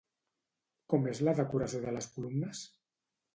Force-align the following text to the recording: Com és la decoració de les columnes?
Com 0.93 1.05
és 1.11 1.21
la 1.27 1.33
decoració 1.41 1.83
de 1.85 1.93
les 1.99 2.09
columnes? 2.17 2.65